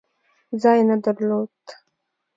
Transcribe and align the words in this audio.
ځای 0.61 0.79
نه 0.89 0.95
درلود. 1.03 1.55